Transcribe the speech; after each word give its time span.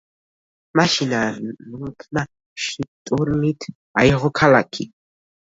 მაშინ 0.79 1.11
არნულფმა 1.19 2.23
შტურმით 2.63 3.71
აიღო 4.03 4.33
ქალაქი. 4.41 4.91